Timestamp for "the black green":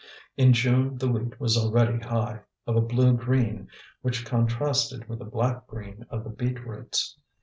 5.19-6.07